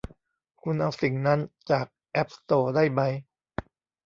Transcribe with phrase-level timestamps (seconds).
[0.63, 1.39] คุณเอาสิ่งนั้น
[1.69, 3.13] จากแอพสโตร์ได้มั้ย